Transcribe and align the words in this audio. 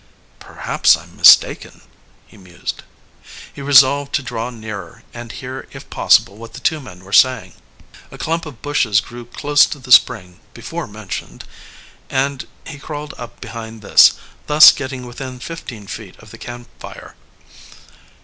"Perhaps 0.39 0.97
I'm 0.97 1.15
mistaken," 1.15 1.81
he 2.25 2.35
mused. 2.35 2.81
He 3.53 3.61
resolved 3.61 4.15
to 4.15 4.23
draw 4.23 4.49
nearer 4.49 5.03
and 5.13 5.31
hear 5.31 5.67
if 5.73 5.91
possible 5.91 6.37
what 6.37 6.53
the 6.53 6.59
two 6.59 6.79
men 6.79 7.03
were 7.03 7.13
saying. 7.13 7.53
A 8.09 8.17
clump 8.17 8.47
of 8.47 8.63
bushes 8.63 8.99
grew 8.99 9.25
close 9.25 9.67
to 9.67 9.77
the 9.77 9.91
spring 9.91 10.39
before 10.55 10.87
mentioned, 10.87 11.43
and 12.09 12.47
he 12.65 12.79
crawled 12.79 13.13
up 13.19 13.39
behind 13.41 13.83
this, 13.83 14.13
thus 14.47 14.71
getting 14.71 15.05
within 15.05 15.37
fifteen 15.39 15.85
feet 15.85 16.17
of 16.17 16.31
the 16.31 16.39
campfire. 16.39 17.13